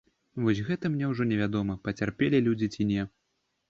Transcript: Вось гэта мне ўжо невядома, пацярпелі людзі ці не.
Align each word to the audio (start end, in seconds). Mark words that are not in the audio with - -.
Вось 0.45 0.61
гэта 0.69 0.91
мне 0.95 1.05
ўжо 1.13 1.29
невядома, 1.33 1.79
пацярпелі 1.87 2.45
людзі 2.51 2.75
ці 2.75 2.93
не. 2.95 3.11